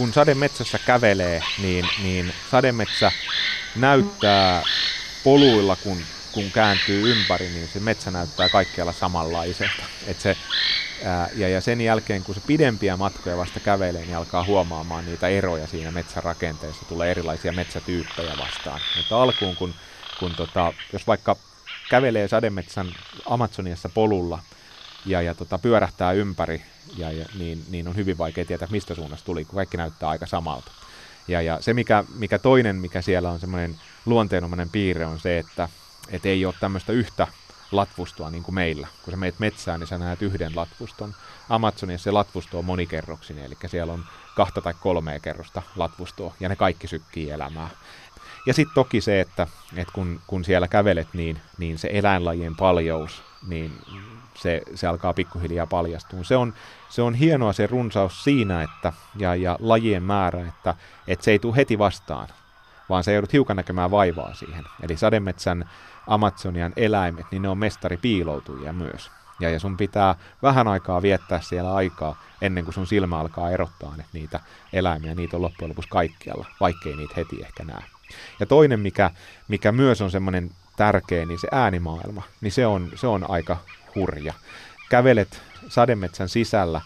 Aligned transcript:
kun 0.00 0.12
sademetsässä 0.12 0.78
kävelee, 0.78 1.42
niin, 1.62 1.88
niin 2.02 2.32
sademetsä 2.50 3.12
näyttää 3.76 4.62
poluilla, 5.24 5.76
kun, 5.76 5.98
kun 6.32 6.50
kääntyy 6.50 7.10
ympäri, 7.10 7.48
niin 7.48 7.68
se 7.72 7.80
metsä 7.80 8.10
näyttää 8.10 8.48
kaikkialla 8.48 8.92
samanlaiselta. 8.92 9.82
Et 10.06 10.20
se, 10.20 10.36
ää, 11.04 11.28
ja, 11.36 11.48
ja 11.48 11.60
sen 11.60 11.80
jälkeen, 11.80 12.24
kun 12.24 12.34
se 12.34 12.40
pidempiä 12.46 12.96
matkoja 12.96 13.36
vasta 13.36 13.60
kävelee, 13.60 14.02
niin 14.02 14.16
alkaa 14.16 14.44
huomaamaan 14.44 15.06
niitä 15.06 15.28
eroja 15.28 15.66
siinä 15.66 15.90
metsärakenteessa, 15.90 16.84
tulee 16.88 17.10
erilaisia 17.10 17.52
metsätyyppejä 17.52 18.32
vastaan. 18.38 18.80
Mutta 18.96 19.22
alkuun, 19.22 19.56
kun, 19.56 19.74
kun 20.18 20.34
tota, 20.36 20.72
jos 20.92 21.06
vaikka 21.06 21.36
kävelee 21.90 22.28
sademetsän 22.28 22.94
Amazoniassa 23.26 23.88
polulla 23.88 24.38
ja, 25.06 25.22
ja 25.22 25.34
tota, 25.34 25.58
pyörähtää 25.58 26.12
ympäri, 26.12 26.62
ja, 26.96 27.12
ja, 27.12 27.26
niin, 27.38 27.64
niin 27.70 27.88
on 27.88 27.96
hyvin 27.96 28.18
vaikea 28.18 28.44
tietää, 28.44 28.68
mistä 28.70 28.94
suunnasta 28.94 29.26
tuli, 29.26 29.44
kun 29.44 29.56
kaikki 29.56 29.76
näyttää 29.76 30.08
aika 30.08 30.26
samalta. 30.26 30.70
Ja, 31.28 31.42
ja 31.42 31.58
se, 31.60 31.74
mikä, 31.74 32.04
mikä 32.18 32.38
toinen, 32.38 32.76
mikä 32.76 33.02
siellä 33.02 33.30
on 33.30 33.40
semmoinen 33.40 33.76
luonteenomainen 34.06 34.70
piirre, 34.70 35.06
on 35.06 35.20
se, 35.20 35.38
että 35.38 35.68
et 36.08 36.26
ei 36.26 36.46
ole 36.46 36.54
tämmöistä 36.60 36.92
yhtä 36.92 37.26
latvustoa 37.72 38.30
niin 38.30 38.42
kuin 38.42 38.54
meillä. 38.54 38.88
Kun 39.02 39.12
sä 39.12 39.16
meet 39.16 39.38
metsään, 39.38 39.80
niin 39.80 39.88
sä 39.88 39.98
näet 39.98 40.22
yhden 40.22 40.56
latvuston. 40.56 41.14
Amazoniassa 41.48 42.04
se 42.04 42.10
latvusto 42.10 42.58
on 42.58 42.64
monikerroksinen, 42.64 43.44
eli 43.44 43.56
siellä 43.66 43.92
on 43.92 44.04
kahta 44.36 44.60
tai 44.60 44.74
kolmea 44.80 45.20
kerrosta 45.20 45.62
latvustoa, 45.76 46.34
ja 46.40 46.48
ne 46.48 46.56
kaikki 46.56 46.88
sykkii 46.88 47.30
elämää. 47.30 47.70
Ja 48.46 48.54
sitten 48.54 48.74
toki 48.74 49.00
se, 49.00 49.20
että, 49.20 49.46
että 49.76 49.92
kun, 49.92 50.20
kun 50.26 50.44
siellä 50.44 50.68
kävelet, 50.68 51.08
niin, 51.12 51.40
niin 51.58 51.78
se 51.78 51.88
eläinlajien 51.92 52.56
paljous, 52.56 53.22
niin 53.48 53.72
se, 54.34 54.62
se 54.74 54.86
alkaa 54.86 55.14
pikkuhiljaa 55.14 55.66
paljastua. 55.66 56.24
Se 56.24 56.36
on, 56.36 56.54
se 56.88 57.02
on 57.02 57.14
hienoa 57.14 57.52
se 57.52 57.66
runsaus 57.66 58.24
siinä, 58.24 58.62
että, 58.62 58.92
ja, 59.16 59.34
ja 59.34 59.56
lajien 59.60 60.02
määrä, 60.02 60.46
että, 60.48 60.74
että 61.08 61.24
se 61.24 61.30
ei 61.30 61.38
tule 61.38 61.56
heti 61.56 61.78
vastaan, 61.78 62.28
vaan 62.88 63.04
se 63.04 63.12
joudut 63.12 63.32
hiukan 63.32 63.56
näkemään 63.56 63.90
vaivaa 63.90 64.34
siihen. 64.34 64.64
Eli 64.82 64.96
sademetsän 64.96 65.70
Amazonian 66.06 66.72
eläimet, 66.76 67.26
niin 67.30 67.42
ne 67.42 67.48
on 67.48 67.58
mestari 67.58 67.96
piiloutujia 67.96 68.72
myös. 68.72 69.10
Ja, 69.40 69.50
ja 69.50 69.60
sun 69.60 69.76
pitää 69.76 70.14
vähän 70.42 70.68
aikaa 70.68 71.02
viettää 71.02 71.40
siellä 71.40 71.74
aikaa 71.74 72.22
ennen 72.42 72.64
kuin 72.64 72.74
sun 72.74 72.86
silmä 72.86 73.18
alkaa 73.18 73.50
erottaa 73.50 73.94
että 73.98 74.10
niitä 74.12 74.40
eläimiä. 74.72 75.14
Niitä 75.14 75.36
on 75.36 75.42
loppujen 75.42 75.68
lopuksi 75.68 75.90
kaikkialla, 75.90 76.46
vaikkei 76.60 76.96
niitä 76.96 77.14
heti 77.16 77.42
ehkä 77.42 77.64
näe. 77.64 77.82
Ja 78.40 78.46
toinen, 78.46 78.80
mikä, 78.80 79.10
mikä 79.48 79.72
myös 79.72 80.00
on 80.00 80.10
semmoinen 80.10 80.50
tärkeä, 80.80 81.26
niin 81.26 81.38
se 81.38 81.48
äänimaailma, 81.52 82.22
niin 82.40 82.52
se 82.52 82.66
on, 82.66 82.92
se 82.94 83.06
on 83.06 83.30
aika 83.30 83.56
hurja. 83.94 84.34
Kävelet 84.90 85.42
sademetsän 85.68 86.28
sisällä, 86.28 86.80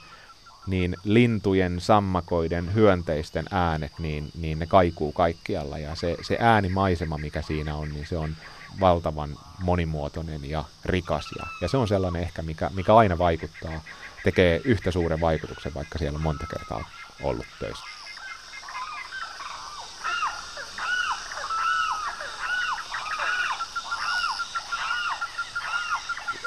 niin 0.66 0.96
lintujen, 1.04 1.80
sammakoiden, 1.80 2.74
hyönteisten 2.74 3.44
äänet, 3.50 3.92
niin, 3.98 4.30
niin 4.40 4.58
ne 4.58 4.66
kaikuu 4.66 5.12
kaikkialla. 5.12 5.78
Ja 5.78 5.94
se, 5.94 6.16
se 6.22 6.36
äänimaisema, 6.40 7.18
mikä 7.18 7.42
siinä 7.42 7.76
on, 7.76 7.88
niin 7.88 8.06
se 8.06 8.16
on 8.16 8.36
valtavan 8.80 9.30
monimuotoinen 9.62 10.50
ja 10.50 10.64
rikas. 10.84 11.24
Ja, 11.38 11.46
ja 11.60 11.68
se 11.68 11.76
on 11.76 11.88
sellainen 11.88 12.22
ehkä, 12.22 12.42
mikä, 12.42 12.70
mikä 12.74 12.94
aina 12.94 13.18
vaikuttaa, 13.18 13.80
tekee 14.24 14.60
yhtä 14.64 14.90
suuren 14.90 15.20
vaikutuksen, 15.20 15.74
vaikka 15.74 15.98
siellä 15.98 16.16
on 16.16 16.22
monta 16.22 16.46
kertaa 16.46 16.84
ollut 17.22 17.46
töissä. 17.60 18.03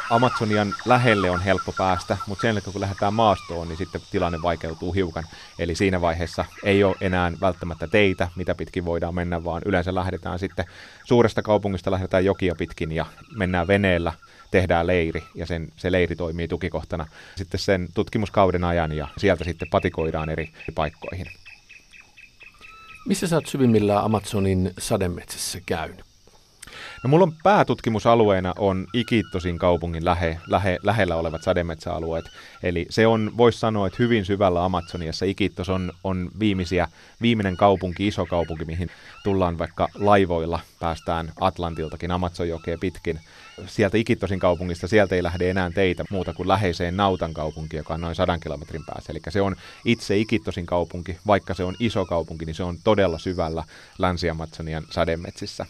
Amazonian 0.10 0.76
lähelle 0.86 1.30
on 1.30 1.42
helppo 1.42 1.74
päästä, 1.78 2.18
mutta 2.28 2.42
sen 2.42 2.48
jälkeen 2.48 2.74
kun 2.74 2.82
lähdetään 2.82 3.14
maastoon, 3.14 3.68
niin 3.68 3.78
sitten 3.78 4.02
tilanne 4.12 4.42
vaikeutuu 4.42 4.94
hiukan. 4.94 5.24
Eli 5.60 5.76
siinä 5.76 6.02
vaiheessa 6.02 6.46
ei 6.64 6.84
ole 6.84 6.96
enää 7.02 7.32
välttämättä 7.42 7.88
teitä, 7.88 8.28
mitä 8.36 8.56
pitkin 8.56 8.86
voidaan 8.86 9.16
mennä, 9.16 9.44
vaan 9.44 9.62
yleensä 9.66 9.96
lähdetään 9.96 10.40
sitten 10.40 10.66
suuresta 11.04 11.42
kaupungista 11.42 11.92
lähdetään 11.92 12.26
jokia 12.26 12.56
pitkin 12.56 12.92
ja 12.92 13.06
mennään 13.36 13.68
veneellä, 13.68 14.14
tehdään 14.52 14.88
leiri 14.88 15.24
ja 15.36 15.46
sen, 15.46 15.68
se 15.78 15.92
leiri 15.92 16.16
toimii 16.16 16.48
tukikohtana 16.48 17.08
sitten 17.36 17.60
sen 17.60 17.88
tutkimuskauden 17.94 18.64
ajan 18.64 18.92
ja 18.92 19.08
sieltä 19.18 19.44
sitten 19.44 19.68
patikoidaan 19.72 20.30
eri 20.30 20.52
paikkoihin. 20.76 21.28
Missä 23.08 23.28
sä 23.28 23.36
oot 23.36 23.46
syvimmillään 23.46 24.04
Amazonin 24.04 24.74
sademetsässä 24.80 25.60
käynyt? 25.66 26.17
No 27.04 27.10
mulla 27.10 27.24
on 27.24 27.34
päätutkimusalueena 27.44 28.54
on 28.58 28.88
Ikittosin 28.94 29.58
kaupungin 29.58 30.06
lähe, 30.06 30.40
lähe, 30.48 30.80
lähellä 30.84 31.16
olevat 31.16 31.44
sademetsäalueet. 31.44 32.26
Eli 32.64 32.86
se 32.90 33.08
on, 33.08 33.32
voisi 33.38 33.60
sanoa, 33.60 33.88
että 33.88 33.98
hyvin 34.00 34.26
syvällä 34.26 34.66
Amazoniassa 34.66 35.26
Ikittos 35.26 35.70
on, 35.70 35.92
on 36.04 36.30
viimeisiä, 36.40 36.88
viimeinen 37.22 37.58
kaupunki, 37.58 38.08
iso 38.08 38.26
kaupunki, 38.26 38.66
mihin 38.66 38.90
tullaan 39.24 39.58
vaikka 39.58 39.88
laivoilla, 39.96 40.60
päästään 40.80 41.32
Atlantiltakin 41.42 42.12
Amazonjokea 42.12 42.78
pitkin. 42.78 43.20
Sieltä 43.66 43.98
Ikittosin 43.98 44.40
kaupungista, 44.40 44.88
sieltä 44.88 45.16
ei 45.16 45.24
lähde 45.24 45.50
enää 45.50 45.72
teitä 45.72 46.04
muuta 46.10 46.34
kuin 46.34 46.48
läheiseen 46.48 46.98
Nautan 46.98 47.34
kaupunkiin, 47.34 47.78
joka 47.78 47.94
on 47.94 48.02
noin 48.02 48.16
sadan 48.16 48.40
kilometrin 48.40 48.86
päässä. 48.86 49.14
Eli 49.14 49.20
se 49.30 49.42
on 49.42 49.56
itse 49.86 50.18
Ikittosin 50.18 50.66
kaupunki, 50.66 51.18
vaikka 51.28 51.54
se 51.54 51.64
on 51.64 51.76
iso 51.80 52.06
kaupunki, 52.06 52.46
niin 52.46 52.56
se 52.56 52.64
on 52.64 52.78
todella 52.84 53.20
syvällä 53.20 53.64
Länsi-Amazonian 54.00 54.84
sademetsissä. 54.92 55.66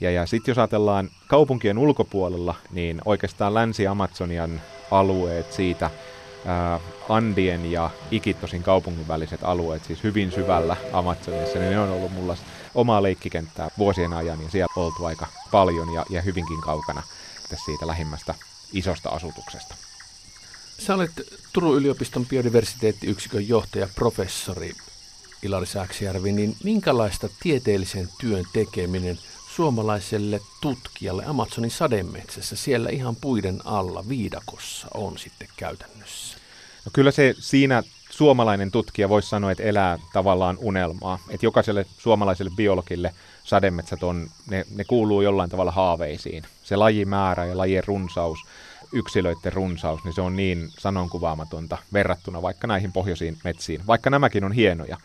Ja, 0.00 0.10
ja 0.10 0.26
sitten 0.26 0.52
jos 0.52 0.58
ajatellaan 0.58 1.10
kaupunkien 1.26 1.78
ulkopuolella, 1.78 2.54
niin 2.70 3.02
oikeastaan 3.04 3.54
Länsi-Amazonian 3.54 4.60
alueet 4.90 5.52
siitä 5.52 5.90
ää, 6.46 6.80
Andien 7.08 7.72
ja 7.72 7.90
Ikittosin 8.10 8.62
kaupungin 8.62 9.08
väliset 9.08 9.40
alueet, 9.42 9.84
siis 9.84 10.04
hyvin 10.04 10.32
syvällä 10.32 10.76
Amazonissa, 10.92 11.58
niin 11.58 11.70
ne 11.70 11.80
on 11.80 11.90
ollut 11.90 12.12
mulla 12.12 12.36
omaa 12.74 13.02
leikkikenttää 13.02 13.70
vuosien 13.78 14.12
ajan, 14.12 14.42
ja 14.42 14.50
siellä 14.50 14.72
oltu 14.76 15.04
aika 15.04 15.26
paljon 15.50 15.94
ja, 15.94 16.04
ja 16.10 16.22
hyvinkin 16.22 16.60
kaukana 16.60 17.02
siitä 17.64 17.86
lähimmästä 17.86 18.34
isosta 18.72 19.08
asutuksesta. 19.08 19.74
Sä 20.78 20.94
olet 20.94 21.10
Turun 21.52 21.76
yliopiston 21.76 22.26
biodiversiteettiyksikön 22.26 23.48
johtaja, 23.48 23.88
professori 23.94 24.72
Ilari 25.42 25.66
Sääksijärvi, 25.66 26.32
niin 26.32 26.56
minkälaista 26.64 27.28
tieteellisen 27.42 28.08
työn 28.20 28.44
tekeminen– 28.52 29.18
suomalaiselle 29.56 30.40
tutkijalle 30.60 31.24
Amazonin 31.24 31.70
sademetsässä 31.70 32.56
siellä 32.56 32.90
ihan 32.90 33.16
puiden 33.16 33.60
alla 33.64 34.04
viidakossa 34.08 34.88
on 34.94 35.18
sitten 35.18 35.48
käytännössä? 35.56 36.38
No 36.84 36.90
kyllä 36.92 37.10
se 37.10 37.34
siinä 37.38 37.82
suomalainen 38.10 38.70
tutkija 38.70 39.08
voisi 39.08 39.28
sanoa, 39.28 39.50
että 39.50 39.62
elää 39.62 39.98
tavallaan 40.12 40.58
unelmaa. 40.60 41.18
Että 41.28 41.46
jokaiselle 41.46 41.86
suomalaiselle 41.98 42.50
biologille 42.56 43.14
sademetsät 43.44 44.02
on, 44.02 44.30
ne, 44.46 44.64
ne 44.74 44.84
kuuluu 44.84 45.22
jollain 45.22 45.50
tavalla 45.50 45.70
haaveisiin. 45.70 46.42
Se 46.62 46.76
lajimäärä 46.76 47.46
ja 47.46 47.56
lajien 47.56 47.84
runsaus, 47.86 48.38
yksilöiden 48.92 49.52
runsaus, 49.52 50.04
niin 50.04 50.14
se 50.14 50.20
on 50.20 50.36
niin 50.36 50.70
sanonkuvaamatonta 50.78 51.78
verrattuna 51.92 52.42
vaikka 52.42 52.66
näihin 52.66 52.92
pohjoisiin 52.92 53.38
metsiin. 53.44 53.86
Vaikka 53.86 54.10
nämäkin 54.10 54.44
on 54.44 54.52
hienoja 54.52 54.96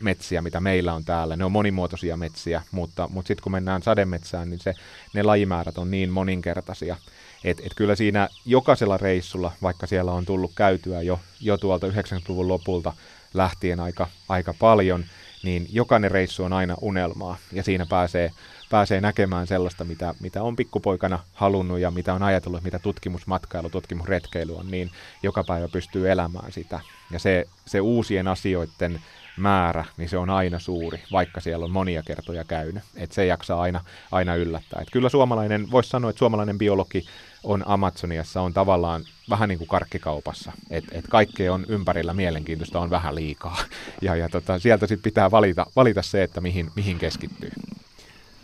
metsiä, 0.00 0.42
mitä 0.42 0.60
meillä 0.60 0.94
on 0.94 1.04
täällä. 1.04 1.36
Ne 1.36 1.44
on 1.44 1.52
monimuotoisia 1.52 2.16
metsiä, 2.16 2.62
mutta, 2.70 3.08
mutta 3.12 3.28
sitten 3.28 3.42
kun 3.42 3.52
mennään 3.52 3.82
sademetsään, 3.82 4.50
niin 4.50 4.60
se, 4.60 4.74
ne 5.14 5.22
lajimäärät 5.22 5.78
on 5.78 5.90
niin 5.90 6.10
moninkertaisia. 6.10 6.96
Että 7.44 7.62
et 7.66 7.72
kyllä 7.76 7.94
siinä 7.94 8.28
jokaisella 8.44 8.96
reissulla, 8.96 9.52
vaikka 9.62 9.86
siellä 9.86 10.12
on 10.12 10.24
tullut 10.24 10.52
käytyä 10.54 11.02
jo, 11.02 11.20
jo 11.40 11.56
tuolta 11.56 11.86
90-luvun 11.86 12.48
lopulta 12.48 12.92
lähtien 13.34 13.80
aika, 13.80 14.06
aika 14.28 14.54
paljon, 14.58 15.04
niin 15.42 15.66
jokainen 15.72 16.10
reissu 16.10 16.44
on 16.44 16.52
aina 16.52 16.74
unelmaa 16.80 17.36
ja 17.52 17.62
siinä 17.62 17.86
pääsee, 17.86 18.30
pääsee 18.70 19.00
näkemään 19.00 19.46
sellaista, 19.46 19.84
mitä, 19.84 20.14
mitä 20.20 20.42
on 20.42 20.56
pikkupoikana 20.56 21.18
halunnut 21.32 21.78
ja 21.78 21.90
mitä 21.90 22.14
on 22.14 22.22
ajatellut, 22.22 22.62
mitä 22.62 22.78
tutkimusmatkailu, 22.78 23.70
tutkimusretkeily 23.70 24.56
on, 24.56 24.70
niin 24.70 24.90
joka 25.22 25.44
päivä 25.44 25.68
pystyy 25.68 26.10
elämään 26.10 26.52
sitä. 26.52 26.80
Ja 27.10 27.18
se, 27.18 27.46
se 27.66 27.80
uusien 27.80 28.28
asioiden 28.28 29.00
määrä, 29.38 29.84
niin 29.96 30.08
se 30.08 30.18
on 30.18 30.30
aina 30.30 30.58
suuri, 30.58 31.02
vaikka 31.12 31.40
siellä 31.40 31.64
on 31.64 31.70
monia 31.70 32.02
kertoja 32.02 32.44
käynyt. 32.44 32.82
Et 32.96 33.12
se 33.12 33.26
jaksaa 33.26 33.60
aina, 33.60 33.84
aina 34.12 34.34
yllättää. 34.34 34.80
Et 34.82 34.88
kyllä 34.92 35.08
suomalainen, 35.08 35.70
voisi 35.70 35.90
sanoa, 35.90 36.10
että 36.10 36.18
suomalainen 36.18 36.58
biologi 36.58 37.06
on 37.44 37.62
Amazoniassa 37.66 38.40
on 38.40 38.54
tavallaan 38.54 39.04
vähän 39.30 39.48
niin 39.48 39.58
kuin 39.58 39.68
karkkikaupassa, 39.68 40.52
että 40.70 40.98
et 40.98 41.04
kaikkea 41.08 41.54
on 41.54 41.66
ympärillä 41.68 42.14
mielenkiintoista, 42.14 42.80
on 42.80 42.90
vähän 42.90 43.14
liikaa. 43.14 43.56
Ja, 44.02 44.16
ja 44.16 44.28
tota, 44.28 44.58
sieltä 44.58 44.86
sitten 44.86 45.02
pitää 45.02 45.30
valita, 45.30 45.66
valita 45.76 46.02
se, 46.02 46.22
että 46.22 46.40
mihin, 46.40 46.70
mihin 46.76 46.98
keskittyy. 46.98 47.50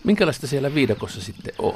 Minkälaista 0.04 0.46
siellä 0.46 0.74
viidakossa 0.74 1.20
sitten 1.20 1.54
on? 1.58 1.74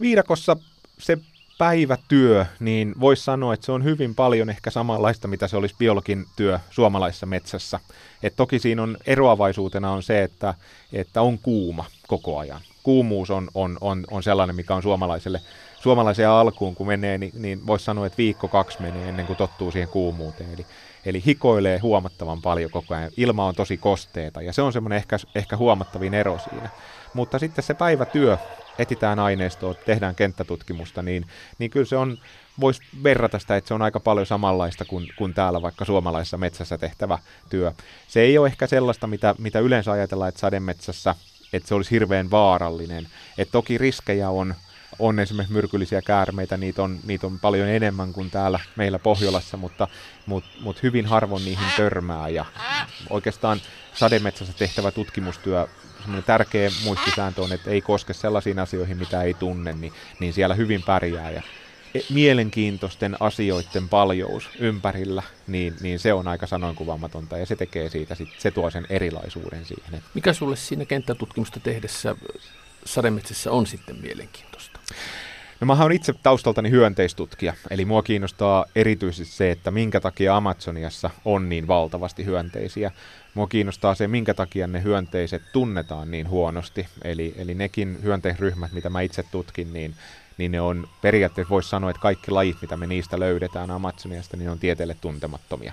Viidakossa 0.00 0.56
se 0.98 1.18
päivätyö, 1.58 2.46
niin 2.60 2.94
voisi 3.00 3.24
sanoa, 3.24 3.54
että 3.54 3.66
se 3.66 3.72
on 3.72 3.84
hyvin 3.84 4.14
paljon 4.14 4.50
ehkä 4.50 4.70
samanlaista, 4.70 5.28
mitä 5.28 5.48
se 5.48 5.56
olisi 5.56 5.74
biologin 5.78 6.26
työ 6.36 6.58
suomalaisessa 6.70 7.26
metsässä. 7.26 7.80
Et 8.22 8.36
toki 8.36 8.58
siinä 8.58 8.82
on 8.82 8.96
eroavaisuutena 9.06 9.92
on 9.92 10.02
se, 10.02 10.22
että, 10.22 10.54
että 10.92 11.22
on 11.22 11.38
kuuma 11.38 11.84
koko 12.06 12.38
ajan. 12.38 12.60
Kuumuus 12.82 13.30
on, 13.30 13.48
on, 13.54 13.78
on, 13.80 14.04
on 14.10 14.22
sellainen, 14.22 14.56
mikä 14.56 14.74
on 14.74 14.82
suomalaiselle 14.82 15.40
suomalaiseen 15.80 16.28
alkuun, 16.28 16.74
kun 16.74 16.86
menee, 16.86 17.18
niin, 17.18 17.32
niin 17.34 17.66
voisi 17.66 17.84
sanoa, 17.84 18.06
että 18.06 18.16
viikko 18.16 18.48
kaksi 18.48 18.82
menee 18.82 19.08
ennen 19.08 19.26
kuin 19.26 19.36
tottuu 19.36 19.70
siihen 19.70 19.88
kuumuuteen. 19.88 20.54
Eli, 20.54 20.66
eli 21.06 21.22
hikoilee 21.26 21.78
huomattavan 21.78 22.42
paljon 22.42 22.70
koko 22.70 22.94
ajan. 22.94 23.10
Ilma 23.16 23.46
on 23.46 23.54
tosi 23.54 23.76
kosteeta 23.76 24.42
ja 24.42 24.52
se 24.52 24.62
on 24.62 24.72
semmoinen 24.72 24.96
ehkä, 24.96 25.16
ehkä 25.34 25.56
huomattavin 25.56 26.14
ero 26.14 26.38
siinä. 26.38 26.68
Mutta 27.14 27.38
sitten 27.38 27.64
se 27.64 27.74
päivätyö, 27.74 28.38
etitään 28.78 29.18
aineistoa, 29.18 29.74
tehdään 29.74 30.14
kenttätutkimusta, 30.14 31.02
niin, 31.02 31.26
niin 31.58 31.70
kyllä 31.70 31.86
se 31.86 31.96
on, 31.96 32.18
voisi 32.60 32.82
verrata 33.02 33.38
sitä, 33.38 33.56
että 33.56 33.68
se 33.68 33.74
on 33.74 33.82
aika 33.82 34.00
paljon 34.00 34.26
samanlaista 34.26 34.84
kuin, 34.84 35.08
kuin 35.18 35.34
täällä 35.34 35.62
vaikka 35.62 35.84
suomalaisessa 35.84 36.36
metsässä 36.36 36.78
tehtävä 36.78 37.18
työ. 37.50 37.72
Se 38.08 38.20
ei 38.20 38.38
ole 38.38 38.46
ehkä 38.46 38.66
sellaista, 38.66 39.06
mitä, 39.06 39.34
mitä 39.38 39.58
yleensä 39.60 39.92
ajatellaan, 39.92 40.28
että 40.28 40.40
sademetsässä, 40.40 41.14
että 41.52 41.68
se 41.68 41.74
olisi 41.74 41.90
hirveän 41.90 42.30
vaarallinen. 42.30 43.08
Et 43.38 43.48
toki 43.52 43.78
riskejä 43.78 44.30
on, 44.30 44.54
on 44.98 45.18
esimerkiksi 45.18 45.54
myrkyllisiä 45.54 46.02
käärmeitä, 46.02 46.56
niitä 46.56 46.82
on, 46.82 46.98
niitä 47.06 47.26
on 47.26 47.38
paljon 47.40 47.68
enemmän 47.68 48.12
kuin 48.12 48.30
täällä 48.30 48.60
meillä 48.76 48.98
Pohjolassa, 48.98 49.56
mutta, 49.56 49.88
mutta, 50.26 50.50
mutta 50.60 50.80
hyvin 50.82 51.06
harvoin 51.06 51.44
niihin 51.44 51.68
törmää. 51.76 52.28
Ja 52.28 52.44
oikeastaan 53.10 53.60
sademetsässä 53.94 54.54
tehtävä 54.58 54.90
tutkimustyö 54.90 55.66
semmoinen 56.04 56.24
tärkeä 56.24 56.70
muistisääntö 56.84 57.42
on, 57.42 57.52
että 57.52 57.70
ei 57.70 57.80
koske 57.80 58.12
sellaisiin 58.12 58.58
asioihin, 58.58 58.96
mitä 58.96 59.22
ei 59.22 59.34
tunne, 59.34 59.72
niin, 59.72 59.92
niin 60.20 60.32
siellä 60.32 60.54
hyvin 60.54 60.82
pärjää. 60.82 61.30
Ja 61.30 61.42
e, 61.94 62.00
mielenkiintoisten 62.10 63.16
asioiden 63.20 63.88
paljous 63.88 64.48
ympärillä, 64.58 65.22
niin, 65.46 65.74
niin 65.80 65.98
se 65.98 66.12
on 66.12 66.28
aika 66.28 66.46
sanoinkuvaamatonta 66.46 67.38
ja 67.38 67.46
se 67.46 67.56
tekee 67.56 67.90
siitä, 67.90 68.14
sit, 68.14 68.28
se 68.38 68.50
tuo 68.50 68.70
sen 68.70 68.86
erilaisuuden 68.90 69.64
siihen. 69.64 70.02
Mikä 70.14 70.32
sulle 70.32 70.56
siinä 70.56 70.84
kenttätutkimusta 70.84 71.60
tehdessä 71.60 72.16
sademetsässä 72.84 73.50
on 73.50 73.66
sitten 73.66 73.96
mielenkiintoista? 73.96 74.73
No 75.64 75.74
mä 75.76 75.82
oon 75.82 75.92
itse 75.92 76.14
taustaltani 76.22 76.70
hyönteistutkija, 76.70 77.54
eli 77.70 77.84
mua 77.84 78.02
kiinnostaa 78.02 78.66
erityisesti 78.74 79.34
se, 79.34 79.50
että 79.50 79.70
minkä 79.70 80.00
takia 80.00 80.36
Amazoniassa 80.36 81.10
on 81.24 81.48
niin 81.48 81.66
valtavasti 81.66 82.24
hyönteisiä. 82.24 82.90
Mua 83.34 83.46
kiinnostaa 83.46 83.94
se, 83.94 84.08
minkä 84.08 84.34
takia 84.34 84.66
ne 84.66 84.82
hyönteiset 84.82 85.42
tunnetaan 85.52 86.10
niin 86.10 86.28
huonosti. 86.28 86.86
Eli, 87.04 87.34
eli 87.36 87.54
nekin 87.54 87.98
hyönteisryhmät, 88.02 88.72
mitä 88.72 88.90
mä 88.90 89.00
itse 89.00 89.22
tutkin, 89.22 89.72
niin, 89.72 89.94
niin 90.38 90.52
ne 90.52 90.60
on 90.60 90.88
periaatteessa 91.02 91.50
voisi 91.50 91.68
sanoa, 91.68 91.90
että 91.90 92.02
kaikki 92.02 92.30
lajit, 92.30 92.56
mitä 92.62 92.76
me 92.76 92.86
niistä 92.86 93.20
löydetään 93.20 93.70
Amazoniasta, 93.70 94.36
niin 94.36 94.50
on 94.50 94.58
tieteelle 94.58 94.96
tuntemattomia. 95.00 95.72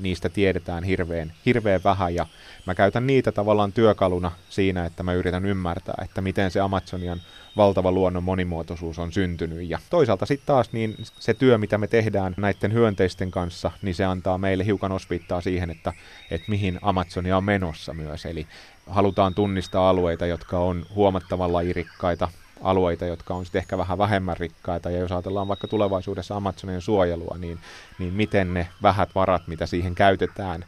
Niistä 0.00 0.28
tiedetään 0.28 0.84
hirveän, 0.84 1.32
hirveän 1.46 1.80
vähän 1.84 2.14
ja 2.14 2.26
mä 2.66 2.74
käytän 2.74 3.06
niitä 3.06 3.32
tavallaan 3.32 3.72
työkaluna 3.72 4.32
siinä, 4.50 4.84
että 4.84 5.02
mä 5.02 5.12
yritän 5.12 5.46
ymmärtää, 5.46 5.94
että 6.04 6.20
miten 6.20 6.50
se 6.50 6.60
Amazonian 6.60 7.20
valtava 7.56 7.92
luonnon 7.92 8.24
monimuotoisuus 8.24 8.98
on 8.98 9.12
syntynyt. 9.12 9.68
Ja 9.68 9.78
toisaalta 9.90 10.26
sitten 10.26 10.46
taas 10.46 10.72
niin 10.72 10.96
se 11.18 11.34
työ, 11.34 11.58
mitä 11.58 11.78
me 11.78 11.86
tehdään 11.86 12.34
näiden 12.36 12.72
hyönteisten 12.72 13.30
kanssa, 13.30 13.70
niin 13.82 13.94
se 13.94 14.04
antaa 14.04 14.38
meille 14.38 14.66
hiukan 14.66 14.92
osviittaa 14.92 15.40
siihen, 15.40 15.70
että, 15.70 15.92
että 16.30 16.50
mihin 16.50 16.78
Amazonia 16.82 17.36
on 17.36 17.44
menossa 17.44 17.94
myös. 17.94 18.26
Eli 18.26 18.46
halutaan 18.86 19.34
tunnistaa 19.34 19.90
alueita, 19.90 20.26
jotka 20.26 20.58
on 20.58 20.86
huomattavan 20.94 21.52
lajirikkaita, 21.52 22.28
alueita, 22.62 23.06
jotka 23.06 23.34
on 23.34 23.44
sitten 23.44 23.58
ehkä 23.58 23.78
vähän 23.78 23.98
vähemmän 23.98 24.36
rikkaita, 24.36 24.90
ja 24.90 24.98
jos 24.98 25.12
ajatellaan 25.12 25.48
vaikka 25.48 25.68
tulevaisuudessa 25.68 26.36
Amazonian 26.36 26.82
suojelua, 26.82 27.36
niin, 27.38 27.58
niin 27.98 28.14
miten 28.14 28.54
ne 28.54 28.68
vähät 28.82 29.14
varat, 29.14 29.46
mitä 29.46 29.66
siihen 29.66 29.94
käytetään, 29.94 30.64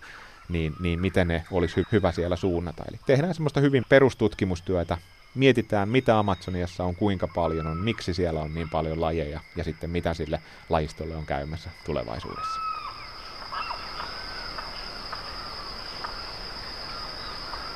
niin, 0.48 0.75
niin 0.81 1.00
miten 1.00 1.28
ne 1.28 1.44
olisi 1.50 1.81
hy- 1.81 1.88
hyvä 1.92 2.12
siellä 2.12 2.37
suunnata. 2.37 2.84
Eli 2.88 3.00
tehdään 3.06 3.34
semmoista 3.34 3.60
hyvin 3.60 3.84
perustutkimustyötä 3.88 4.98
mietitään, 5.34 5.88
mitä 5.88 6.19
Amazoniassa 6.19 6.84
on, 6.84 6.96
kuinka 6.96 7.28
paljon 7.28 7.66
on, 7.66 7.76
miksi 7.76 8.14
siellä 8.14 8.40
on 8.40 8.54
niin 8.54 8.70
paljon 8.70 9.00
lajeja 9.00 9.40
ja 9.56 9.64
sitten 9.64 9.90
mitä 9.90 10.14
sille 10.14 10.40
lajistolle 10.69 11.16
on 11.16 11.26
käymässä 11.26 11.70
tulevaisuudessa. 11.86 12.60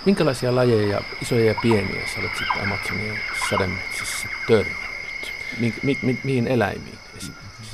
Minkälaisia 0.07 0.55
lajeja, 0.55 1.01
isoja 1.23 1.45
ja 1.45 1.55
pieniä, 1.63 2.07
sä 2.15 2.21
olet 2.21 2.31
sitten 2.39 2.63
Amazonian 2.63 3.17
sademetsissä 3.51 4.29
törmännyt? 4.47 4.85
Mi- 5.61 5.75
mi- 5.83 5.99
mi- 6.03 6.21
mihin 6.25 6.47
eläimiin 6.47 6.99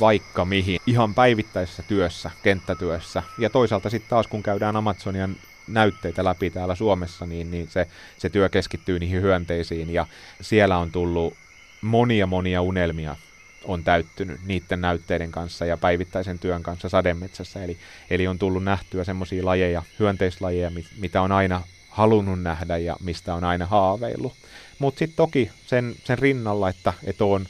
Vaikka 0.00 0.44
mihin. 0.44 0.81
Ihan 0.87 1.14
päivittäisessä 1.14 1.82
työssä, 1.82 2.31
kenttätyössä. 2.43 3.22
Ja 3.38 3.50
toisaalta 3.50 3.90
sitten 3.90 4.11
taas 4.11 4.26
kun 4.26 4.43
käydään 4.43 4.76
Amazonian 4.76 5.37
näytteitä 5.69 6.25
läpi 6.25 6.50
täällä 6.50 6.75
Suomessa, 6.75 7.26
niin, 7.26 7.50
niin 7.50 7.69
se, 7.69 7.87
se 8.19 8.28
työ 8.28 8.49
keskittyy 8.49 8.99
niihin 8.99 9.22
hyönteisiin 9.22 9.90
ja 9.90 10.06
siellä 10.40 10.78
on 10.78 10.93
tullut 10.93 11.34
monia 11.81 12.26
monia 12.26 12.62
unelmia 12.62 13.17
on 13.64 13.84
täyttynyt 13.84 14.40
niiden 14.46 14.81
näytteiden 14.81 15.32
kanssa 15.32 15.64
ja 15.64 15.76
päivittäisen 15.76 16.38
työn 16.38 16.62
kanssa 16.62 16.88
sademetsässä. 16.88 17.64
Eli, 17.64 17.78
eli 18.11 18.26
on 18.26 18.38
tullut 18.38 18.64
nähtyä 18.64 19.05
semmoisia 19.05 19.44
lajeja, 19.44 19.82
hyönteislajeja, 19.99 20.70
mitä 20.99 21.22
on 21.22 21.32
aina 21.32 21.62
halunnut 21.88 22.43
nähdä 22.43 22.76
ja 22.76 22.96
mistä 23.00 23.34
on 23.34 23.44
aina 23.44 23.67
haaveillut. 23.67 24.34
Mutta 24.81 24.99
sitten 24.99 25.17
toki 25.17 25.50
sen, 25.67 25.94
sen 26.05 26.19
rinnalla, 26.19 26.69
että, 26.69 26.93
että 27.05 27.25
on, 27.25 27.47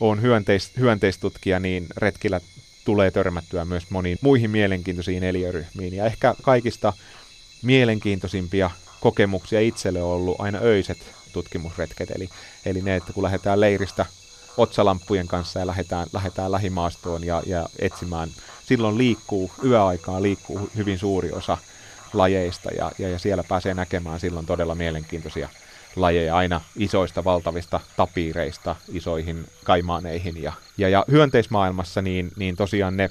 on 0.00 0.22
hyönteis, 0.22 0.70
hyönteistutkija, 0.78 1.60
niin 1.60 1.86
retkillä 1.96 2.40
tulee 2.84 3.10
törmättyä 3.10 3.64
myös 3.64 3.90
moniin 3.90 4.18
muihin 4.20 4.50
mielenkiintoisiin 4.50 5.24
eliöryhmiin. 5.24 5.94
Ja 5.94 6.04
ehkä 6.04 6.34
kaikista 6.42 6.92
mielenkiintoisimpia 7.62 8.70
kokemuksia 9.00 9.60
itselle 9.60 10.02
on 10.02 10.10
ollut 10.10 10.40
aina 10.40 10.58
öiset 10.62 10.98
tutkimusretket, 11.32 12.10
eli, 12.10 12.28
eli 12.66 12.82
ne, 12.82 12.96
että 12.96 13.12
kun 13.12 13.22
lähdetään 13.22 13.60
leiristä 13.60 14.06
otsalamppujen 14.56 15.28
kanssa 15.28 15.58
ja 15.58 15.66
lähdetään, 15.66 16.06
lähdetään 16.12 16.52
lähimaastoon 16.52 17.24
ja, 17.24 17.42
ja 17.46 17.68
etsimään, 17.78 18.28
silloin 18.66 18.98
liikkuu, 18.98 19.50
yöaikaa 19.64 20.22
liikkuu 20.22 20.70
hyvin 20.76 20.98
suuri 20.98 21.32
osa 21.32 21.58
lajeista 22.12 22.70
ja, 22.70 22.92
ja, 22.98 23.08
ja 23.08 23.18
siellä 23.18 23.44
pääsee 23.44 23.74
näkemään 23.74 24.20
silloin 24.20 24.46
todella 24.46 24.74
mielenkiintoisia 24.74 25.48
lajeja 25.96 26.36
aina 26.36 26.60
isoista 26.76 27.24
valtavista 27.24 27.80
tapiireista 27.96 28.76
isoihin 28.92 29.46
kaimaaneihin. 29.64 30.42
Ja, 30.42 30.52
ja, 30.78 30.88
ja 30.88 31.04
hyönteismaailmassa 31.10 32.02
niin, 32.02 32.32
niin 32.36 32.56
tosiaan 32.56 32.96
ne, 32.96 33.10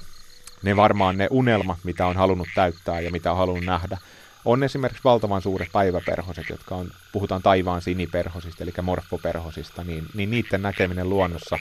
ne 0.62 0.76
varmaan 0.76 1.18
ne 1.18 1.28
unelmat, 1.30 1.78
mitä 1.84 2.06
on 2.06 2.16
halunnut 2.16 2.48
täyttää 2.54 3.00
ja 3.00 3.10
mitä 3.10 3.30
on 3.30 3.38
halunnut 3.38 3.64
nähdä, 3.64 3.98
on 4.44 4.62
esimerkiksi 4.62 5.04
valtavan 5.04 5.42
suuret 5.42 5.72
päiväperhoset, 5.72 6.48
jotka 6.48 6.74
on, 6.74 6.90
puhutaan 7.12 7.42
taivaan 7.42 7.82
siniperhosista, 7.82 8.64
eli 8.64 8.72
morfoperhosista, 8.82 9.84
niin, 9.84 10.06
niin 10.14 10.30
niiden 10.30 10.62
näkeminen 10.62 11.10
luonnossa 11.10 11.58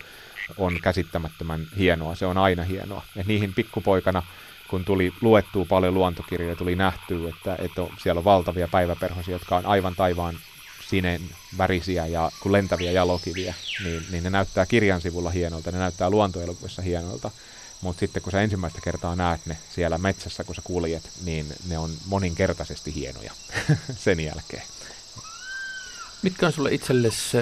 on 0.57 0.79
käsittämättömän 0.81 1.67
hienoa. 1.77 2.15
Se 2.15 2.25
on 2.25 2.37
aina 2.37 2.63
hienoa. 2.63 3.03
Et 3.15 3.27
niihin 3.27 3.53
pikkupoikana, 3.53 4.23
kun 4.69 4.85
tuli 4.85 5.13
luettua 5.21 5.65
paljon 5.69 5.93
luontokirjoja, 5.93 6.55
tuli 6.55 6.75
nähtyä, 6.75 7.29
että, 7.29 7.55
että 7.59 7.81
siellä 7.97 8.19
on 8.19 8.25
valtavia 8.25 8.67
päiväperhosia, 8.67 9.35
jotka 9.35 9.57
on 9.57 9.65
aivan 9.65 9.95
taivaan 9.95 10.35
sinen 10.91 11.21
värisiä 11.57 12.07
ja 12.07 12.31
kun 12.39 12.51
lentäviä 12.51 12.91
jalokiviä, 12.91 13.53
niin, 13.83 14.05
niin 14.11 14.23
ne 14.23 14.29
näyttää 14.29 14.65
kirjan 14.65 15.01
sivulla 15.01 15.29
hienolta, 15.29 15.71
ne 15.71 15.77
näyttää 15.77 16.09
luontoelokuvissa 16.09 16.81
hienolta. 16.81 17.31
Mutta 17.81 17.99
sitten 17.99 18.23
kun 18.23 18.31
sä 18.31 18.41
ensimmäistä 18.41 18.79
kertaa 18.83 19.15
näet 19.15 19.41
ne 19.45 19.57
siellä 19.75 19.97
metsässä, 19.97 20.43
kun 20.43 20.55
sä 20.55 20.61
kuljet, 20.63 21.09
niin 21.23 21.45
ne 21.67 21.77
on 21.77 21.91
moninkertaisesti 22.05 22.95
hienoja 22.95 23.33
sen 24.05 24.19
jälkeen. 24.19 24.63
Mitkä 26.21 26.47
on 26.47 26.53
sulle 26.53 26.73
itsellesi 26.73 27.37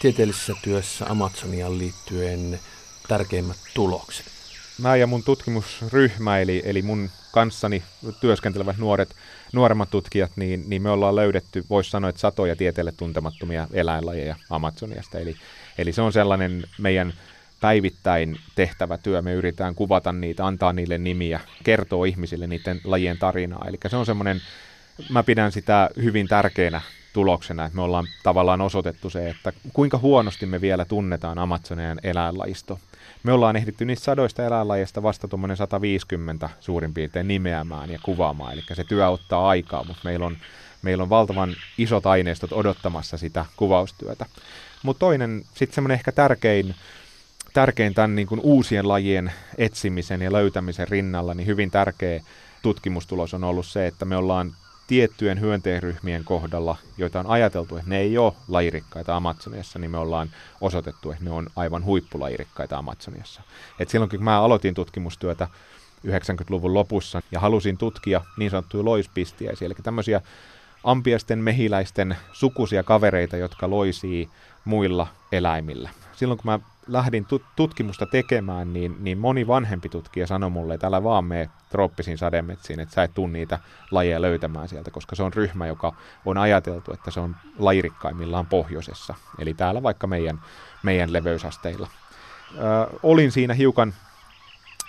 tieteellisessä 0.00 0.54
työssä 0.62 1.06
Amazonian 1.08 1.78
liittyen 1.78 2.60
tärkeimmät 3.08 3.56
tulokset? 3.74 4.39
Mä 4.80 4.96
ja 4.96 5.06
mun 5.06 5.22
tutkimusryhmä, 5.22 6.38
eli, 6.38 6.62
eli 6.64 6.82
mun 6.82 7.10
kanssani 7.32 7.82
työskentelevät 8.20 8.78
nuoret, 8.78 9.08
nuoremmat 9.52 9.90
tutkijat, 9.90 10.30
niin, 10.36 10.64
niin 10.66 10.82
me 10.82 10.90
ollaan 10.90 11.16
löydetty, 11.16 11.64
voisi 11.70 11.90
sanoa, 11.90 12.10
että 12.10 12.20
satoja 12.20 12.56
tieteelle 12.56 12.92
tuntemattomia 12.92 13.68
eläinlajeja 13.72 14.36
Amazoniasta. 14.50 15.18
Eli, 15.18 15.36
eli 15.78 15.92
se 15.92 16.02
on 16.02 16.12
sellainen 16.12 16.64
meidän 16.78 17.12
päivittäin 17.60 18.38
tehtävä 18.54 18.98
työ. 18.98 19.22
Me 19.22 19.32
yritetään 19.32 19.74
kuvata 19.74 20.12
niitä, 20.12 20.46
antaa 20.46 20.72
niille 20.72 20.98
nimiä, 20.98 21.40
kertoa 21.64 22.06
ihmisille 22.06 22.46
niiden 22.46 22.80
lajien 22.84 23.18
tarinaa. 23.18 23.64
Eli 23.68 23.78
se 23.86 23.96
on 23.96 24.06
semmoinen, 24.06 24.40
mä 25.10 25.22
pidän 25.22 25.52
sitä 25.52 25.90
hyvin 25.96 26.28
tärkeänä 26.28 26.80
tuloksena, 27.12 27.64
että 27.64 27.76
me 27.76 27.82
ollaan 27.82 28.06
tavallaan 28.22 28.60
osoitettu 28.60 29.10
se, 29.10 29.28
että 29.28 29.52
kuinka 29.72 29.98
huonosti 29.98 30.46
me 30.46 30.60
vielä 30.60 30.84
tunnetaan 30.84 31.38
Amazonian 31.38 32.00
eläinlajisto. 32.02 32.78
Me 33.22 33.32
ollaan 33.32 33.56
ehditty 33.56 33.84
niistä 33.84 34.04
sadoista 34.04 34.44
eläinlajeista 34.44 35.02
vasta 35.02 35.28
tuommoinen 35.28 35.56
150 35.56 36.50
suurin 36.60 36.94
piirtein 36.94 37.28
nimeämään 37.28 37.90
ja 37.90 37.98
kuvaamaan, 38.02 38.52
eli 38.52 38.62
se 38.72 38.84
työ 38.84 39.08
ottaa 39.08 39.48
aikaa, 39.48 39.84
mutta 39.84 40.02
meillä 40.04 40.26
on, 40.26 40.36
meillä 40.82 41.02
on 41.02 41.10
valtavan 41.10 41.56
isot 41.78 42.06
aineistot 42.06 42.52
odottamassa 42.52 43.18
sitä 43.18 43.44
kuvaustyötä. 43.56 44.26
Mutta 44.82 45.00
toinen, 45.00 45.42
sitten 45.54 45.74
semmoinen 45.74 45.94
ehkä 45.94 46.12
tärkein 46.12 46.74
tärkein 47.52 47.94
tämän 47.94 48.16
niin 48.16 48.26
kuin 48.26 48.40
uusien 48.40 48.88
lajien 48.88 49.32
etsimisen 49.58 50.22
ja 50.22 50.32
löytämisen 50.32 50.88
rinnalla, 50.88 51.34
niin 51.34 51.46
hyvin 51.46 51.70
tärkeä 51.70 52.22
tutkimustulos 52.62 53.34
on 53.34 53.44
ollut 53.44 53.66
se, 53.66 53.86
että 53.86 54.04
me 54.04 54.16
ollaan 54.16 54.52
tiettyjen 54.90 55.40
hyönteisryhmien 55.40 56.24
kohdalla, 56.24 56.76
joita 56.98 57.20
on 57.20 57.26
ajateltu, 57.26 57.76
että 57.76 57.90
ne 57.90 57.98
ei 57.98 58.18
ole 58.18 58.32
lajirikkaita 58.48 59.16
Amazoniassa, 59.16 59.78
niin 59.78 59.90
me 59.90 59.98
ollaan 59.98 60.30
osoitettu, 60.60 61.10
että 61.10 61.24
ne 61.24 61.30
on 61.30 61.46
aivan 61.56 61.84
huippulajirikkaita 61.84 62.78
Amazoniassa. 62.78 63.42
Et 63.78 63.88
silloin 63.88 64.10
kun 64.10 64.24
mä 64.24 64.40
aloitin 64.40 64.74
tutkimustyötä 64.74 65.48
90-luvun 66.06 66.74
lopussa 66.74 67.22
ja 67.32 67.40
halusin 67.40 67.78
tutkia 67.78 68.20
niin 68.36 68.50
sanottuja 68.50 68.84
loispistiäisiä, 68.84 69.66
eli 69.66 69.74
tämmöisiä 69.82 70.20
ampiasten 70.84 71.38
mehiläisten 71.38 72.16
sukuisia 72.32 72.82
kavereita, 72.82 73.36
jotka 73.36 73.70
loisii 73.70 74.28
muilla 74.64 75.06
eläimillä. 75.32 75.90
Silloin 76.12 76.38
kun 76.38 76.50
mä 76.50 76.58
lähdin 76.92 77.26
tut- 77.26 77.46
tutkimusta 77.56 78.06
tekemään, 78.06 78.72
niin, 78.72 78.96
niin 79.00 79.18
moni 79.18 79.46
vanhempi 79.46 79.88
tutkija 79.88 80.26
sanoi 80.26 80.50
mulle, 80.50 80.74
että 80.74 80.86
älä 80.86 81.02
vaan 81.02 81.24
mene 81.24 81.50
trooppisiin 81.70 82.18
sademetsiin, 82.18 82.80
että 82.80 82.94
sä 82.94 83.02
et 83.02 83.14
tunne 83.14 83.38
niitä 83.38 83.58
lajeja 83.90 84.22
löytämään 84.22 84.68
sieltä, 84.68 84.90
koska 84.90 85.16
se 85.16 85.22
on 85.22 85.32
ryhmä, 85.32 85.66
joka 85.66 85.92
on 86.24 86.38
ajateltu, 86.38 86.92
että 86.92 87.10
se 87.10 87.20
on 87.20 87.36
lajirikkaimmillaan 87.58 88.46
pohjoisessa, 88.46 89.14
eli 89.38 89.54
täällä 89.54 89.82
vaikka 89.82 90.06
meidän, 90.06 90.40
meidän 90.82 91.12
leveysasteilla. 91.12 91.88
Ö, 92.54 92.60
olin 93.02 93.32
siinä 93.32 93.54
hiukan 93.54 93.94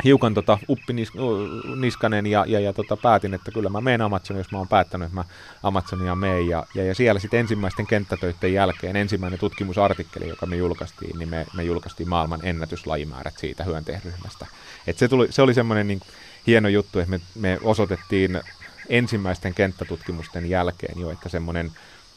hiukan 0.03 0.33
tota 0.33 0.57
uppiniskanen 0.69 2.25
ja, 2.25 2.45
ja, 2.47 2.59
ja 2.59 2.73
tota, 2.73 2.97
päätin, 2.97 3.33
että 3.33 3.51
kyllä 3.51 3.69
mä 3.69 3.81
menen 3.81 4.01
Amazonia, 4.01 4.39
jos 4.39 4.51
mä 4.51 4.57
oon 4.57 4.67
päättänyt, 4.67 5.05
että 5.05 5.15
mä 5.15 5.25
Amazonia 5.63 6.15
meen. 6.15 6.47
Ja, 6.47 6.65
ja, 6.75 6.83
ja 6.83 6.95
siellä 6.95 7.19
sitten 7.19 7.39
ensimmäisten 7.39 7.87
kenttätöiden 7.87 8.53
jälkeen 8.53 8.95
ensimmäinen 8.95 9.39
tutkimusartikkeli, 9.39 10.27
joka 10.27 10.45
me 10.45 10.55
julkaistiin, 10.55 11.19
niin 11.19 11.29
me, 11.29 11.45
me 11.55 11.63
julkaistiin 11.63 12.09
maailman 12.09 12.39
ennätyslajimäärät 12.43 13.37
siitä 13.37 13.63
hyönteisryhmästä. 13.63 14.45
Et 14.87 14.97
se, 14.97 15.07
tuli, 15.07 15.27
se 15.29 15.41
oli 15.41 15.53
semmoinen 15.53 15.87
niin 15.87 16.01
hieno 16.47 16.69
juttu, 16.69 16.99
että 16.99 17.11
me, 17.11 17.19
me 17.35 17.59
osoitettiin 17.63 18.41
ensimmäisten 18.89 19.53
kenttätutkimusten 19.53 20.49
jälkeen 20.49 20.99
jo, 20.99 21.11
että 21.11 21.29
semmoinen 21.29 21.71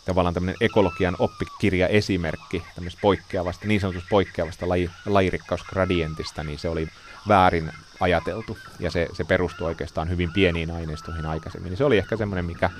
tavallaan 0.05 0.35
tämmöinen 0.35 0.57
ekologian 0.61 1.17
oppikirja 1.19 1.89
esimerkki 1.89 2.63
tämmöistä 2.75 3.01
poikkeavasta, 3.03 3.67
niin 3.67 3.81
sanotusta 3.81 4.09
poikkeavasta 4.11 4.69
laji, 4.69 4.91
lajirikkausgradientista, 5.07 6.45
niin 6.45 6.59
se 6.59 6.69
oli 6.69 6.89
väärin 7.29 7.71
ajateltu, 8.01 8.59
ja 8.81 8.91
se, 8.91 9.09
se 9.13 9.25
perustuu 9.25 9.67
oikeastaan 9.67 10.09
hyvin 10.09 10.33
pieniin 10.33 10.71
aineistoihin 10.71 11.27
aikaisemmin. 11.27 11.71
Niin 11.71 11.79
se 11.79 11.85
oli 11.85 11.99
ehkä 11.99 12.17
semmoinen, 12.17 12.45
mikä, 12.45 12.71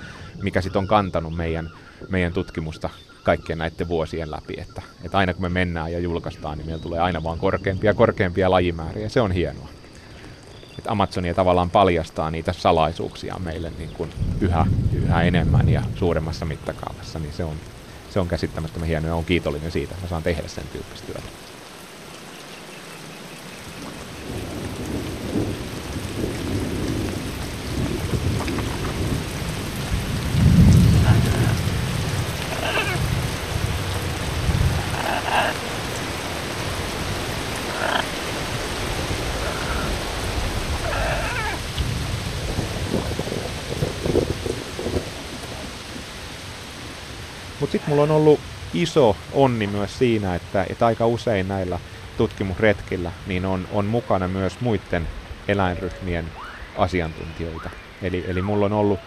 mikä 0.41 0.61
sitten 0.61 0.79
on 0.79 0.87
kantanut 0.87 1.35
meidän, 1.35 1.71
meidän 2.09 2.33
tutkimusta 2.33 2.89
kaikkien 3.23 3.57
näiden 3.57 3.87
vuosien 3.87 4.31
läpi, 4.31 4.53
että, 4.57 4.81
että 5.03 5.17
aina 5.17 5.33
kun 5.33 5.41
me 5.41 5.49
mennään 5.49 5.91
ja 5.91 5.99
julkaistaan, 5.99 6.57
niin 6.57 6.65
meillä 6.65 6.83
tulee 6.83 6.99
aina 6.99 7.23
vaan 7.23 7.39
korkeampia 7.39 7.89
ja 7.89 7.93
korkeampia 7.93 8.51
lajimääriä, 8.51 9.09
se 9.09 9.21
on 9.21 9.31
hienoa. 9.31 9.74
Että 10.77 10.91
Amazonia 10.91 11.33
tavallaan 11.33 11.69
paljastaa 11.69 12.31
niitä 12.31 12.53
salaisuuksia 12.53 13.35
meille 13.39 13.71
niin 13.77 13.89
kuin 13.93 14.09
yhä, 14.41 14.65
yhä 14.93 15.21
enemmän 15.21 15.69
ja 15.69 15.81
suuremmassa 15.95 16.45
mittakaavassa, 16.45 17.19
niin 17.19 17.33
se 17.33 17.43
on, 17.43 17.55
se 18.09 18.19
on 18.19 18.27
käsittämättömän 18.27 18.87
hienoa 18.87 19.09
ja 19.09 19.15
on 19.15 19.25
kiitollinen 19.25 19.71
siitä, 19.71 19.93
että 19.93 20.05
mä 20.05 20.09
saan 20.09 20.23
tehdä 20.23 20.47
sen 20.47 20.63
tyyppistä 20.71 21.07
työtä. 21.07 21.29
Mutta 47.65 47.71
sitten 47.71 47.84
mulla 47.95 48.13
on 48.13 48.21
ollut 48.21 48.39
iso 48.73 49.15
onni 49.33 49.67
myös 49.67 49.97
siinä, 49.97 50.35
että, 50.35 50.65
että 50.69 50.85
aika 50.85 51.07
usein 51.07 51.47
näillä 51.47 51.79
tutkimusretkillä 52.17 53.11
niin 53.27 53.45
on, 53.45 53.67
on 53.71 53.85
mukana 53.85 54.27
myös 54.27 54.61
muiden 54.61 55.07
eläinryhmien 55.47 56.25
asiantuntijoita. 56.77 57.69
Eli, 58.01 58.23
eli 58.27 58.41
mulla 58.41 58.65
on 58.65 58.73
ollut 58.73 58.99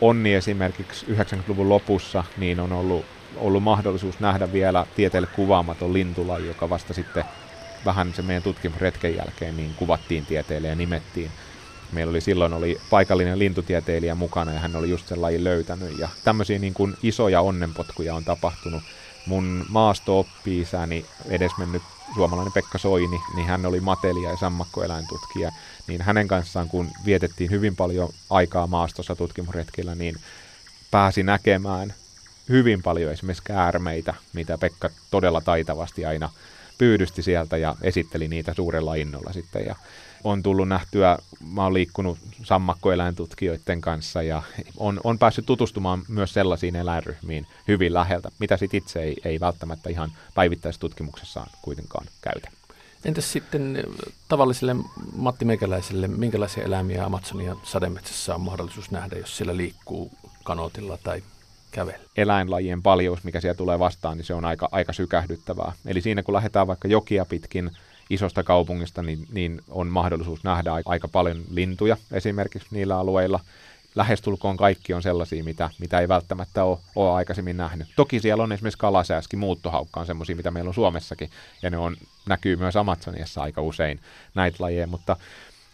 onni 0.00 0.34
esimerkiksi 0.34 1.06
90-luvun 1.06 1.68
lopussa, 1.68 2.24
niin 2.36 2.60
on 2.60 2.72
ollut, 2.72 3.04
ollut 3.36 3.62
mahdollisuus 3.62 4.20
nähdä 4.20 4.52
vielä 4.52 4.86
tieteelle 4.96 5.28
kuvaamaton 5.36 5.92
lintulaji, 5.92 6.46
joka 6.46 6.70
vasta 6.70 6.94
sitten 6.94 7.24
vähän 7.84 8.14
se 8.14 8.22
meidän 8.22 8.42
tutkimusretken 8.42 9.16
jälkeen 9.16 9.56
niin 9.56 9.74
kuvattiin 9.76 10.26
tieteelle 10.26 10.68
ja 10.68 10.74
nimettiin 10.74 11.30
meillä 11.92 12.10
oli 12.10 12.20
silloin 12.20 12.52
oli 12.52 12.80
paikallinen 12.90 13.38
lintutieteilijä 13.38 14.14
mukana 14.14 14.52
ja 14.52 14.60
hän 14.60 14.76
oli 14.76 14.90
just 14.90 15.08
sen 15.08 15.22
lajin 15.22 15.44
löytänyt. 15.44 15.98
Ja 15.98 16.08
tämmöisiä 16.24 16.58
niin 16.58 16.74
kuin 16.74 16.96
isoja 17.02 17.40
onnenpotkuja 17.40 18.14
on 18.14 18.24
tapahtunut. 18.24 18.82
Mun 19.26 19.66
maasto-oppi-isäni, 19.68 21.04
edesmennyt 21.28 21.82
suomalainen 22.14 22.52
Pekka 22.52 22.78
Soini, 22.78 23.20
niin 23.34 23.46
hän 23.46 23.66
oli 23.66 23.80
matelia 23.80 24.30
ja 24.30 24.36
sammakkoeläintutkija. 24.36 25.52
Niin 25.86 26.02
hänen 26.02 26.28
kanssaan, 26.28 26.68
kun 26.68 26.88
vietettiin 27.04 27.50
hyvin 27.50 27.76
paljon 27.76 28.08
aikaa 28.30 28.66
maastossa 28.66 29.16
tutkimusretkillä, 29.16 29.94
niin 29.94 30.16
pääsi 30.90 31.22
näkemään 31.22 31.94
hyvin 32.48 32.82
paljon 32.82 33.12
esimerkiksi 33.12 33.42
käärmeitä, 33.44 34.14
mitä 34.32 34.58
Pekka 34.58 34.90
todella 35.10 35.40
taitavasti 35.40 36.04
aina 36.04 36.30
pyydysti 36.78 37.22
sieltä 37.22 37.56
ja 37.56 37.76
esitteli 37.82 38.28
niitä 38.28 38.54
suurella 38.54 38.94
innolla 38.94 39.32
sitten. 39.32 39.66
Ja 39.66 39.76
on 40.24 40.42
tullut 40.42 40.68
nähtyä, 40.68 41.18
mä 41.52 41.62
oon 41.62 41.74
liikkunut 41.74 42.18
sammakkoeläintutkijoiden 42.42 43.80
kanssa 43.80 44.22
ja 44.22 44.42
on, 44.76 45.00
on 45.04 45.18
päässyt 45.18 45.46
tutustumaan 45.46 46.02
myös 46.08 46.34
sellaisiin 46.34 46.76
eläinryhmiin 46.76 47.46
hyvin 47.68 47.94
läheltä, 47.94 48.30
mitä 48.38 48.56
sit 48.56 48.74
itse 48.74 49.02
ei, 49.02 49.16
ei 49.24 49.40
välttämättä 49.40 49.90
ihan 49.90 50.12
päivittäistutkimuksessaan 50.34 51.50
kuitenkaan 51.62 52.06
käytä. 52.20 52.50
Entäs 53.04 53.32
sitten 53.32 53.84
tavalliselle 54.28 54.76
Matti 55.16 55.44
Meikäläiselle, 55.44 56.08
minkälaisia 56.08 56.64
eläimiä 56.64 57.04
Amazonian 57.04 57.60
sademetsässä 57.62 58.34
on 58.34 58.40
mahdollisuus 58.40 58.90
nähdä, 58.90 59.16
jos 59.16 59.36
siellä 59.36 59.56
liikkuu 59.56 60.12
kanootilla 60.44 60.98
tai 61.04 61.22
kävellä? 61.70 62.04
Eläinlajien 62.16 62.82
paljous, 62.82 63.24
mikä 63.24 63.40
siellä 63.40 63.56
tulee 63.56 63.78
vastaan, 63.78 64.16
niin 64.16 64.24
se 64.24 64.34
on 64.34 64.44
aika, 64.44 64.68
aika 64.72 64.92
sykähdyttävää. 64.92 65.72
Eli 65.86 66.00
siinä 66.00 66.22
kun 66.22 66.34
lähdetään 66.34 66.66
vaikka 66.66 66.88
jokia 66.88 67.24
pitkin 67.24 67.70
isosta 68.14 68.42
kaupungista, 68.42 69.02
niin, 69.02 69.26
niin 69.32 69.60
on 69.70 69.86
mahdollisuus 69.86 70.44
nähdä 70.44 70.70
aika 70.84 71.08
paljon 71.08 71.42
lintuja 71.50 71.96
esimerkiksi 72.12 72.68
niillä 72.70 72.98
alueilla. 72.98 73.40
Lähestulkoon 73.94 74.56
kaikki 74.56 74.94
on 74.94 75.02
sellaisia, 75.02 75.44
mitä, 75.44 75.70
mitä 75.78 76.00
ei 76.00 76.08
välttämättä 76.08 76.64
ole, 76.64 76.78
ole 76.96 77.12
aikaisemmin 77.12 77.56
nähnyt. 77.56 77.88
Toki 77.96 78.20
siellä 78.20 78.42
on 78.42 78.52
esimerkiksi 78.52 78.78
kalasääski, 78.78 79.36
muuttohaukka 79.36 80.00
on 80.00 80.06
sellaisia, 80.06 80.36
mitä 80.36 80.50
meillä 80.50 80.68
on 80.68 80.74
Suomessakin, 80.74 81.30
ja 81.62 81.70
ne 81.70 81.78
on, 81.78 81.96
näkyy 82.28 82.56
myös 82.56 82.76
Amazoniassa 82.76 83.42
aika 83.42 83.62
usein 83.62 84.00
näitä 84.34 84.56
lajeja, 84.60 84.86
mutta, 84.86 85.16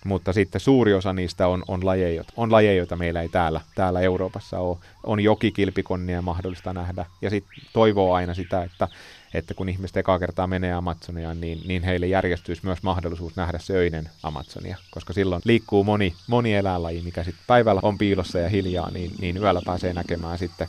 mutta 0.05 0.33
sitten 0.33 0.61
suuri 0.61 0.95
osa 0.95 1.13
niistä 1.13 1.49
on, 1.49 1.63
on, 1.69 1.87
lajeja, 1.87 2.25
on 2.37 2.53
lajeja, 2.53 2.77
joita 2.77 2.97
meillä 2.97 3.23
ei 3.23 3.29
täällä, 3.29 3.61
täällä 3.75 4.01
Euroopassa 4.01 4.59
ole. 4.59 4.79
On 5.05 5.21
jokikilpikonnia 5.21 6.23
mahdollista 6.23 6.73
nähdä, 6.73 7.07
ja 7.23 7.31
sitten 7.31 7.53
toivoo 7.73 8.15
aina 8.15 8.35
sitä, 8.35 8.63
että 8.63 8.89
että 9.35 9.55
kun 9.55 9.69
ihmiset 9.69 9.97
ekaa 9.97 10.19
kertaa 10.19 10.47
menee 10.47 10.73
Amazoniaan, 10.73 11.41
niin, 11.41 11.61
niin 11.67 11.83
heille 11.83 12.07
järjestyisi 12.07 12.65
myös 12.65 12.83
mahdollisuus 12.83 13.37
nähdä 13.37 13.59
se 13.59 13.75
öinen 13.75 14.11
Amazonia, 14.23 14.77
koska 14.91 15.13
silloin 15.13 15.43
liikkuu 15.45 15.85
moni, 15.85 16.15
moni 16.27 16.55
eläinlaji, 16.55 17.03
mikä 17.03 17.25
sitten 17.25 17.45
päivällä 17.47 17.81
on 17.85 17.99
piilossa 17.99 18.39
ja 18.39 18.49
hiljaa, 18.49 18.91
niin, 18.91 19.15
niin 19.21 19.37
yöllä 19.37 19.63
pääsee 19.65 19.93
näkemään 19.93 20.39
sitten 20.39 20.69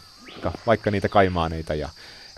vaikka 0.68 0.92
niitä 0.92 1.10
kaimaaneita 1.10 1.76
ja 1.76 1.90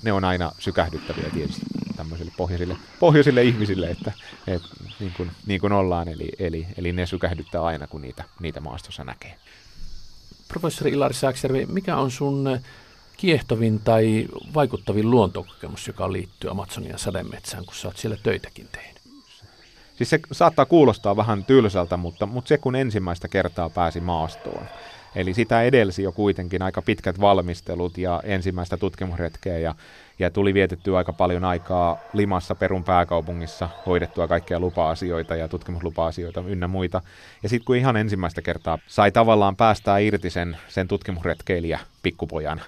ne 0.03 0.11
on 0.11 0.23
aina 0.23 0.51
sykähdyttäviä 0.59 1.29
tietysti 1.33 1.65
tämmöisille 1.95 2.31
pohjoisille, 2.37 2.77
pohjoisille 2.99 3.43
ihmisille, 3.43 3.89
että, 3.89 4.11
että 4.47 4.67
niin, 4.99 5.13
kuin, 5.17 5.31
niin 5.45 5.61
kuin 5.61 5.73
ollaan, 5.73 6.07
eli, 6.07 6.29
eli, 6.39 6.67
eli 6.77 6.93
ne 6.93 7.05
sykähdyttää 7.05 7.63
aina, 7.63 7.87
kun 7.87 8.01
niitä, 8.01 8.23
niitä 8.39 8.59
maastossa 8.59 9.03
näkee. 9.03 9.35
Professori 10.47 10.91
Ilari 10.91 11.13
Sääksjärvi, 11.13 11.65
mikä 11.65 11.97
on 11.97 12.11
sun 12.11 12.59
kiehtovin 13.21 13.79
tai 13.79 14.25
vaikuttavin 14.53 15.11
luontokokemus, 15.11 15.87
joka 15.87 16.11
liittyy 16.11 16.51
Amazonian 16.51 16.99
sademetsään, 16.99 17.65
kun 17.65 17.75
sä 17.75 17.87
oot 17.87 17.97
siellä 17.97 18.17
töitäkin 18.23 18.67
tehnyt? 18.71 19.01
Siis 19.95 20.09
se 20.09 20.19
saattaa 20.31 20.65
kuulostaa 20.65 21.15
vähän 21.15 21.45
tylsältä, 21.45 21.97
mutta, 21.97 22.25
mutta 22.25 22.49
se 22.49 22.57
kun 22.57 22.75
ensimmäistä 22.75 23.27
kertaa 23.27 23.69
pääsi 23.69 23.99
maastoon. 23.99 24.65
Eli 25.15 25.33
sitä 25.33 25.63
edelsi 25.63 26.03
jo 26.03 26.11
kuitenkin 26.11 26.61
aika 26.61 26.81
pitkät 26.81 27.19
valmistelut 27.19 27.97
ja 27.97 28.21
ensimmäistä 28.23 28.77
tutkimusretkeä 28.77 29.57
ja, 29.57 29.75
ja 30.19 30.29
tuli 30.29 30.53
vietettyä 30.53 30.97
aika 30.97 31.13
paljon 31.13 31.45
aikaa 31.45 31.97
Limassa 32.13 32.55
Perun 32.55 32.83
pääkaupungissa, 32.83 33.69
hoidettua 33.85 34.27
kaikkia 34.27 34.59
lupa-asioita 34.59 35.35
ja 35.35 35.47
tutkimuslupa-asioita 35.47 36.43
ynnä 36.47 36.67
muita. 36.67 37.01
Ja 37.43 37.49
sitten 37.49 37.65
kun 37.65 37.75
ihan 37.75 37.97
ensimmäistä 37.97 38.41
kertaa 38.41 38.77
sai 38.87 39.11
tavallaan 39.11 39.55
päästää 39.55 39.97
irti 39.97 40.29
sen, 40.29 40.57
sen 40.67 40.87
tutkimusretkeilijä 40.87 41.79
pikkupojan, 42.03 42.61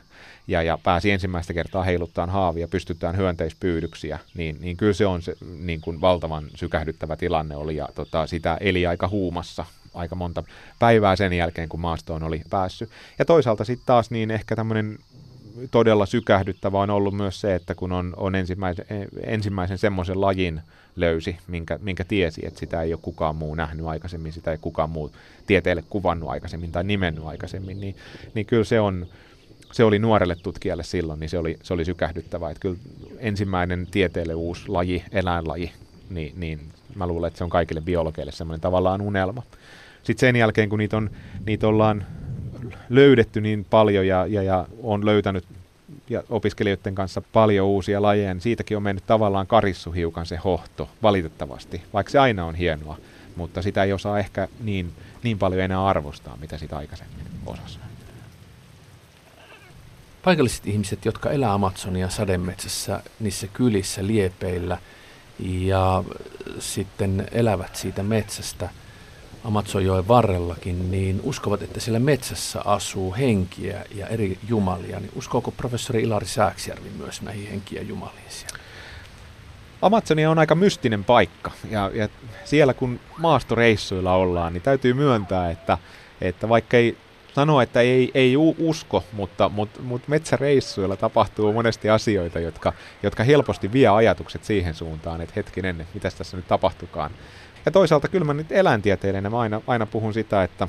ja, 0.47 0.61
ja 0.61 0.77
pääsi 0.83 1.11
ensimmäistä 1.11 1.53
kertaa 1.53 1.83
heiluttaan 1.83 2.29
haavia, 2.29 2.67
pystytään 2.67 3.17
hyönteispyydyksiä, 3.17 4.19
niin, 4.33 4.57
niin 4.59 4.77
kyllä 4.77 4.93
se 4.93 5.05
on 5.05 5.21
se 5.21 5.35
niin 5.59 5.81
kuin 5.81 6.01
valtavan 6.01 6.43
sykähdyttävä 6.55 7.15
tilanne 7.15 7.55
oli 7.55 7.75
ja 7.75 7.89
tota, 7.95 8.27
sitä 8.27 8.57
eli 8.59 8.85
aika 8.85 9.07
huumassa 9.07 9.65
aika 9.93 10.15
monta 10.15 10.43
päivää 10.79 11.15
sen 11.15 11.33
jälkeen, 11.33 11.69
kun 11.69 11.79
maastoon 11.79 12.23
oli 12.23 12.41
päässyt. 12.49 12.89
Ja 13.19 13.25
toisaalta 13.25 13.63
sitten 13.63 13.85
taas 13.85 14.11
niin 14.11 14.31
ehkä 14.31 14.55
tämmöinen 14.55 14.97
todella 15.71 16.05
sykähdyttävä 16.05 16.79
on 16.79 16.89
ollut 16.89 17.13
myös 17.13 17.41
se, 17.41 17.55
että 17.55 17.75
kun 17.75 17.91
on, 17.91 18.13
on 18.17 18.35
ensimmäisen, 18.35 18.85
ensimmäisen 19.23 19.77
semmoisen 19.77 20.21
lajin 20.21 20.61
löysi, 20.95 21.37
minkä, 21.47 21.79
minkä 21.81 22.03
tiesi, 22.03 22.45
että 22.45 22.59
sitä 22.59 22.81
ei 22.81 22.93
ole 22.93 22.99
kukaan 23.01 23.35
muu 23.35 23.55
nähnyt 23.55 23.85
aikaisemmin, 23.85 24.33
sitä 24.33 24.51
ei 24.51 24.57
kukaan 24.57 24.89
muu 24.89 25.11
tieteelle 25.47 25.83
kuvannut 25.89 26.29
aikaisemmin 26.29 26.71
tai 26.71 26.83
nimennyt 26.83 27.25
aikaisemmin, 27.25 27.79
niin, 27.79 27.95
niin 28.33 28.45
kyllä 28.45 28.63
se 28.63 28.79
on, 28.79 29.07
se 29.73 29.83
oli 29.83 29.99
nuorelle 29.99 30.35
tutkijalle 30.35 30.83
silloin, 30.83 31.19
niin 31.19 31.29
se 31.29 31.37
oli, 31.37 31.57
se 31.63 31.73
oli 31.73 31.85
sykähdyttävää. 31.85 32.51
Että 32.51 32.61
kyllä 32.61 32.77
ensimmäinen 33.17 33.87
tieteelle 33.91 34.33
uusi 34.33 34.63
laji, 34.67 35.03
eläinlaji, 35.11 35.71
niin, 36.09 36.33
niin 36.35 36.59
mä 36.95 37.07
luulen, 37.07 37.27
että 37.27 37.37
se 37.37 37.43
on 37.43 37.49
kaikille 37.49 37.81
biologeille 37.81 38.31
semmoinen 38.31 38.61
tavallaan 38.61 39.01
unelma. 39.01 39.43
Sitten 40.03 40.27
sen 40.27 40.35
jälkeen, 40.35 40.69
kun 40.69 40.79
niitä, 40.79 40.97
on, 40.97 41.09
niitä 41.45 41.67
ollaan 41.67 42.05
löydetty 42.89 43.41
niin 43.41 43.65
paljon 43.69 44.07
ja, 44.07 44.25
ja, 44.25 44.43
ja 44.43 44.67
on 44.83 45.05
löytänyt 45.05 45.43
ja 46.09 46.23
opiskelijoiden 46.29 46.95
kanssa 46.95 47.21
paljon 47.33 47.67
uusia 47.67 48.01
lajeja, 48.01 48.33
niin 48.33 48.41
siitäkin 48.41 48.77
on 48.77 48.83
mennyt 48.83 49.05
tavallaan 49.07 49.47
karissu 49.47 49.91
hiukan 49.91 50.25
se 50.25 50.37
hohto, 50.37 50.89
valitettavasti, 51.03 51.81
vaikka 51.93 52.11
se 52.11 52.19
aina 52.19 52.45
on 52.45 52.55
hienoa, 52.55 52.97
mutta 53.35 53.61
sitä 53.61 53.83
ei 53.83 53.93
osaa 53.93 54.19
ehkä 54.19 54.47
niin, 54.63 54.91
niin 55.23 55.39
paljon 55.39 55.61
enää 55.61 55.85
arvostaa, 55.85 56.37
mitä 56.41 56.57
sitä 56.57 56.77
aikaisemmin 56.77 57.25
osasi. 57.45 57.79
Paikalliset 60.23 60.67
ihmiset, 60.67 61.05
jotka 61.05 61.31
elää 61.31 61.53
Amazonia 61.53 62.09
sademetsässä, 62.09 63.03
niissä 63.19 63.47
kylissä, 63.47 64.07
liepeillä 64.07 64.77
ja 65.39 66.03
sitten 66.59 67.27
elävät 67.31 67.75
siitä 67.75 68.03
metsästä– 68.03 68.69
Amazonjoen 69.43 70.07
varrellakin, 70.07 70.91
niin 70.91 71.19
uskovat, 71.23 71.61
että 71.61 71.79
siellä 71.79 71.99
metsässä 71.99 72.61
asuu 72.65 73.15
henkiä 73.15 73.85
ja 73.95 74.07
eri 74.07 74.39
jumalia. 74.47 74.99
Niin 74.99 75.11
uskooko 75.15 75.51
professori 75.51 76.01
Ilari 76.01 76.25
Sääksjärvi 76.25 76.89
myös 76.97 77.21
näihin 77.21 77.49
henkiä 77.49 77.81
jumaliin 77.81 78.29
siellä? 78.29 78.57
Amazonia 79.81 80.31
on 80.31 80.39
aika 80.39 80.55
mystinen 80.55 81.03
paikka 81.03 81.51
ja, 81.69 81.91
ja 81.93 82.09
siellä 82.45 82.73
kun 82.73 82.99
maastoreissuilla 83.17 84.13
ollaan, 84.13 84.53
niin 84.53 84.61
täytyy 84.61 84.93
myöntää, 84.93 85.51
että, 85.51 85.77
että 86.21 86.49
vaikka 86.49 86.77
ei 86.77 86.97
sanoa, 87.35 87.63
että 87.63 87.81
ei, 87.81 88.11
ei 88.13 88.37
usko, 88.57 89.03
mutta, 89.13 89.49
mutta, 89.49 89.81
mutta 89.81 90.09
metsäreissuilla 90.09 90.95
tapahtuu 90.95 91.53
monesti 91.53 91.89
asioita, 91.89 92.39
jotka, 92.39 92.73
jotka 93.03 93.23
helposti 93.23 93.73
vie 93.73 93.87
ajatukset 93.87 94.43
siihen 94.43 94.73
suuntaan, 94.73 95.21
että 95.21 95.33
hetkinen, 95.35 95.87
mitä 95.93 96.11
tässä 96.17 96.37
nyt 96.37 96.47
tapahtukaan. 96.47 97.11
Ja 97.65 97.71
toisaalta 97.71 98.07
kyllä 98.07 98.25
mä 98.25 98.33
nyt 98.33 98.51
eläintieteilijänä 98.51 99.29
mä 99.29 99.39
aina, 99.39 99.61
aina 99.67 99.85
puhun 99.85 100.13
sitä, 100.13 100.43
että 100.43 100.67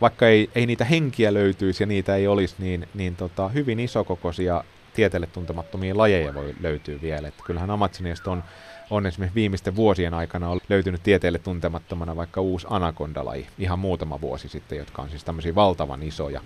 vaikka 0.00 0.28
ei, 0.28 0.50
ei 0.54 0.66
niitä 0.66 0.84
henkiä 0.84 1.34
löytyisi 1.34 1.82
ja 1.82 1.86
niitä 1.86 2.16
ei 2.16 2.26
olisi, 2.26 2.54
niin, 2.58 2.88
niin 2.94 3.16
tota, 3.16 3.48
hyvin 3.48 3.80
isokokoisia 3.80 4.64
tieteelle 4.94 5.26
tuntemattomia 5.26 5.96
lajeja 5.96 6.34
voi 6.34 6.54
löytyä 6.60 6.98
vielä. 7.02 7.28
Että 7.28 7.44
kyllähän 7.46 7.70
Amazoniasta 7.70 8.30
on, 8.30 8.44
on 8.90 9.06
esimerkiksi 9.06 9.34
viimeisten 9.34 9.76
vuosien 9.76 10.14
aikana 10.14 10.48
on 10.48 10.60
löytynyt 10.68 11.02
tieteelle 11.02 11.38
tuntemattomana 11.38 12.16
vaikka 12.16 12.40
uusi 12.40 12.66
anakondalaji 12.70 13.46
ihan 13.58 13.78
muutama 13.78 14.20
vuosi 14.20 14.48
sitten, 14.48 14.78
jotka 14.78 15.02
on 15.02 15.10
siis 15.10 15.24
tämmöisiä 15.24 15.54
valtavan 15.54 16.02
isoja 16.02 16.40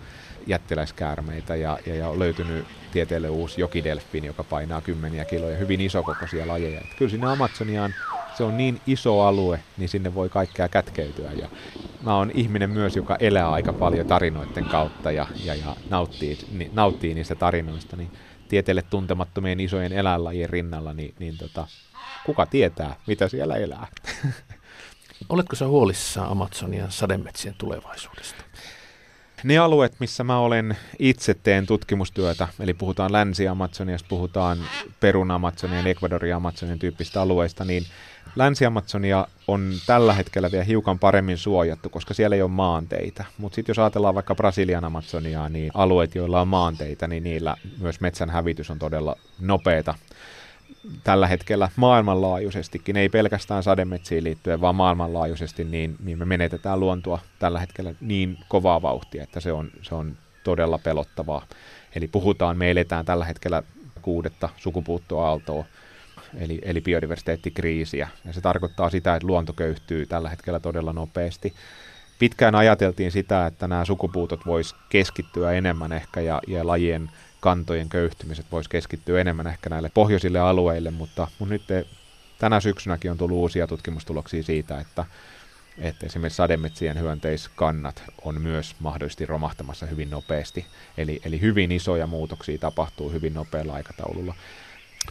jättiläiskäärmeitä 0.47 1.57
ja, 1.57 1.79
ja, 1.87 1.95
ja 1.95 2.09
on 2.09 2.19
löytynyt 2.19 2.65
tieteelle 2.93 3.29
uusi 3.29 3.61
jokidelfiini, 3.61 4.27
joka 4.27 4.45
painaa 4.45 4.81
kymmeniä 4.81 5.25
kiloja, 5.25 5.57
hyvin 5.57 5.81
isokokoisia 5.81 6.49
lajeja. 6.49 6.81
Että 6.81 6.97
kyllä 6.99 7.11
sinne 7.11 7.27
Amazoniaan 7.27 7.95
se 8.37 8.45
on 8.45 8.57
niin 8.57 8.81
iso 8.87 9.21
alue, 9.21 9.61
niin 9.77 9.89
sinne 9.89 10.15
voi 10.15 10.29
kaikkea 10.29 10.69
kätkeytyä. 10.69 11.33
Ja 11.33 11.49
mä 12.03 12.17
oon 12.17 12.31
ihminen 12.35 12.71
myös, 12.71 12.97
joka 12.97 13.17
elää 13.21 13.51
aika 13.51 13.73
paljon 13.73 14.07
tarinoiden 14.07 14.65
kautta 14.65 15.11
ja, 15.11 15.27
ja, 15.45 15.55
ja 15.55 15.77
nauttii, 15.91 16.39
ni, 16.53 16.71
nauttii 16.73 17.15
niistä 17.15 17.35
tarinoista. 17.35 17.97
Niin 17.97 18.11
tieteelle 18.51 18.83
tuntemattomien 18.83 19.61
isojen 19.61 19.93
eläinlajien 19.93 20.51
rinnalla, 20.51 20.93
niin, 20.93 21.15
niin 21.19 21.39
tota, 21.39 21.67
kuka 22.27 22.47
tietää, 22.47 22.97
mitä 23.07 23.29
siellä 23.29 23.57
elää. 23.57 23.87
Oletko 25.29 25.57
sä 25.57 25.67
huolissaan 25.67 26.31
Amazonian 26.31 26.93
sademetsien 26.93 27.55
tulevaisuudesta? 27.59 28.45
Ne 29.45 29.59
alueet, 29.59 30.01
missä 30.01 30.25
mä 30.25 30.39
olen 30.39 30.77
itse 30.99 31.35
teen 31.35 31.67
tutkimustyötä, 31.67 32.49
eli 32.61 32.75
puhutaan 32.75 33.13
Länsi-Amazoniasta, 33.13 34.09
puhutaan 34.09 34.59
Perun 35.01 35.31
Amazonian, 35.31 35.87
Ecuadorin 35.87 36.35
Amazonian 36.35 36.79
tyyppistä 36.79 37.23
alueista, 37.23 37.65
niin 37.65 37.87
Länsi-Amazonia 38.37 39.27
on 39.49 39.73
tällä 39.87 40.15
hetkellä 40.15 40.51
vielä 40.53 40.65
hiukan 40.65 40.99
paremmin 40.99 41.39
suojattu, 41.39 41.89
koska 41.89 42.15
siellä 42.15 42.37
ei 42.37 42.43
ole 42.43 42.51
maanteita. 42.51 43.25
Mutta 43.39 43.55
sitten 43.55 43.71
jos 43.71 43.79
ajatellaan 43.79 44.15
vaikka 44.15 44.35
Brasilian 44.35 44.85
Amazoniaa, 44.85 45.49
niin 45.49 45.71
alueet, 45.75 46.15
joilla 46.15 46.41
on 46.41 46.49
maanteita, 46.49 47.09
niin 47.09 47.25
niillä 47.25 47.57
myös 47.79 48.01
metsän 48.01 48.31
hävitys 48.31 48.71
on 48.71 48.79
todella 48.79 49.17
nopeata 49.41 49.95
tällä 51.05 51.27
hetkellä 51.27 51.69
maailmanlaajuisestikin, 51.77 52.97
ei 52.97 53.09
pelkästään 53.09 53.63
sademetsiin 53.63 54.25
liittyen, 54.25 54.61
vaan 54.61 54.75
maailmanlaajuisesti, 54.75 55.65
niin, 55.65 55.97
niin 56.05 56.19
me 56.19 56.25
menetetään 56.25 56.81
luontoa 56.81 57.19
tällä 57.39 57.61
hetkellä 57.61 57.95
niin 58.01 58.39
kovaa 58.49 58.83
vauhtia, 58.83 59.23
että 59.23 59.41
se 59.41 59.53
on, 59.53 59.71
se 59.83 59.95
on 59.95 60.17
todella 60.45 60.79
pelottavaa. 60.79 61.47
Eli 61.95 62.09
puhutaan, 62.09 62.59
me 62.59 62.71
eletään 62.71 63.05
tällä 63.05 63.25
hetkellä 63.25 63.63
kuudetta 64.03 64.49
sukupuuttoaaltoa, 64.57 65.65
eli, 66.39 66.59
eli 66.63 66.81
biodiversiteettikriisiä. 66.81 68.09
Ja 68.25 68.33
se 68.33 68.41
tarkoittaa 68.41 68.91
sitä, 68.91 69.17
että 69.17 69.27
luonto 69.27 69.53
köyhtyy 69.53 70.07
tällä 70.07 70.29
hetkellä 70.29 70.61
todella 70.61 70.93
nopeasti. 70.93 71.55
Pitkään 72.19 72.55
ajateltiin 72.55 73.13
sitä, 73.13 73.47
että 73.47 73.69
nämä 73.69 73.85
sukupuutot 73.85 74.47
vois 74.47 74.75
keskittyä 74.89 75.53
enemmän 75.53 75.93
ehkä 75.93 76.21
ja, 76.21 76.41
ja 76.47 76.67
lajien 76.67 77.11
kantojen 77.41 77.89
köyhtymiset 77.89 78.47
voisi 78.53 78.71
keskittyä 78.71 79.21
enemmän 79.21 79.47
ehkä 79.47 79.71
näille 79.71 79.91
pohjoisille 79.95 80.39
alueille, 80.39 80.91
mutta, 80.91 81.29
mutta 81.39 81.53
nyt 81.53 81.67
te, 81.67 81.87
tänä 82.39 82.61
syksynäkin 82.61 83.11
on 83.11 83.19
tullut 83.19 83.37
uusia 83.37 83.67
tutkimustuloksia 83.67 84.43
siitä, 84.43 84.81
että, 84.81 85.05
että 85.79 86.07
esimerkiksi 86.07 86.37
sademetsien 86.37 86.99
hyönteiskannat 87.01 88.03
on 88.25 88.41
myös 88.41 88.77
mahdollisesti 88.81 89.27
romahtamassa 89.27 89.87
hyvin 89.87 90.11
nopeasti. 90.11 90.67
Eli, 90.97 91.21
eli 91.25 91.41
hyvin 91.41 91.73
isoja 91.73 92.07
muutoksia 92.07 92.59
tapahtuu 92.59 93.11
hyvin 93.11 93.35
nopealla 93.35 93.75
aikataululla 93.75 94.35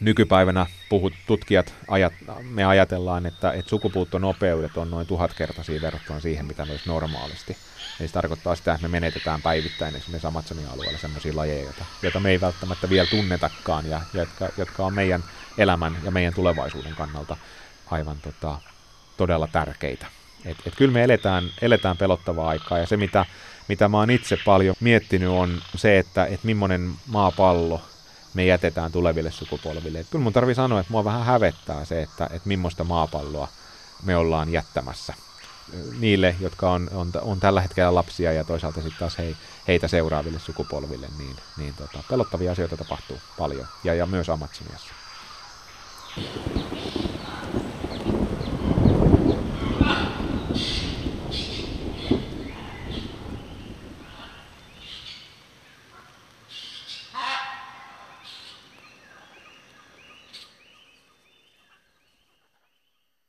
nykypäivänä 0.02 0.66
puhut, 0.90 1.14
tutkijat, 1.28 1.74
ajat, 1.88 2.14
me 2.42 2.66
ajatellaan, 2.66 3.26
että, 3.26 3.52
että 3.52 3.70
sukupuuttonopeudet 3.70 4.78
on 4.78 4.92
noin 4.92 5.08
tuhatkertaisia 5.08 5.82
verrattuna 5.82 6.20
siihen, 6.20 6.46
mitä 6.46 6.66
ne 6.66 6.72
olisi 6.72 6.90
normaalisti. 6.90 7.58
Eli 8.00 8.08
se 8.08 8.14
tarkoittaa 8.14 8.56
sitä, 8.56 8.74
että 8.74 8.88
me 8.88 8.92
menetetään 8.92 9.42
päivittäin 9.42 9.96
esimerkiksi 9.96 10.28
Amazonin 10.28 10.68
alueella 10.68 10.98
sellaisia 10.98 11.36
lajeja, 11.36 11.64
joita, 11.64 11.86
joita 12.02 12.20
me 12.20 12.30
ei 12.30 12.42
välttämättä 12.42 12.90
vielä 12.90 13.08
tunnetakaan 13.08 13.90
ja 13.90 14.02
jotka, 14.14 14.50
jotka 14.58 14.86
on 14.86 14.94
meidän 14.94 15.24
elämän 15.58 15.98
ja 16.04 16.12
meidän 16.12 16.34
tulevaisuuden 16.34 16.96
kannalta 16.96 17.38
aivan 17.92 18.18
tota, 18.22 18.58
todella 19.18 19.48
tärkeitä. 19.48 20.06
Et, 20.46 20.58
et 20.66 20.76
kyllä 20.76 20.94
me 20.94 21.04
eletään, 21.04 21.44
eletään 21.62 21.98
pelottavaa 21.98 22.50
aikaa 22.50 22.78
ja 22.78 22.88
se, 22.88 22.98
mitä, 22.98 23.26
mitä 23.68 23.88
mä 23.88 23.98
oon 23.98 24.10
itse 24.12 24.38
paljon 24.46 24.76
miettinyt, 24.80 25.30
on 25.30 25.62
se, 25.76 26.00
että 26.00 26.26
et 26.26 26.44
millainen 26.44 26.92
maapallo 27.08 27.82
me 28.34 28.46
jätetään 28.46 28.92
tuleville 28.92 29.32
sukupolville. 29.32 30.00
Et 30.00 30.08
kyllä 30.12 30.24
mun 30.24 30.34
tarvii 30.34 30.56
sanoa, 30.56 30.80
että 30.80 30.92
mua 30.92 31.04
vähän 31.04 31.26
hävettää 31.26 31.86
se, 31.86 32.02
että, 32.02 32.26
että 32.26 32.48
millaista 32.48 32.84
maapalloa 32.84 33.48
me 34.04 34.16
ollaan 34.16 34.50
jättämässä 34.50 35.14
niille, 36.00 36.36
jotka 36.40 36.72
on, 36.72 36.90
on, 36.94 37.12
on 37.22 37.40
tällä 37.40 37.62
hetkellä 37.62 37.96
lapsia 37.96 38.34
ja 38.34 38.44
toisaalta 38.44 38.82
sitten 38.82 39.00
taas 39.00 39.18
hei, 39.18 39.36
heitä 39.68 39.88
seuraaville 39.88 40.40
sukupolville, 40.40 41.08
niin, 41.18 41.36
niin 41.58 41.74
tota, 41.74 42.04
pelottavia 42.10 42.52
asioita 42.52 42.78
tapahtuu 42.78 43.18
paljon 43.38 43.68
ja, 43.84 43.94
ja 43.94 44.06
myös 44.06 44.30
Amazoniassa. 44.30 44.94